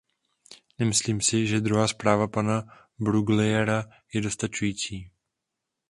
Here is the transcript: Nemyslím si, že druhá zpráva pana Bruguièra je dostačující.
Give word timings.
Nemyslím 0.79 1.21
si, 1.21 1.45
že 1.47 1.59
druhá 1.61 1.85
zpráva 1.87 2.27
pana 2.27 2.63
Bruguièra 2.99 3.85
je 4.13 4.21
dostačující. 4.21 5.11